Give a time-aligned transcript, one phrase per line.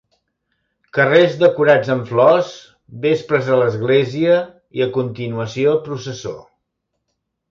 [0.97, 2.49] Carrers decorats amb flors,
[3.03, 4.39] Vespres a l'Església
[4.79, 6.35] i a continuació Processó.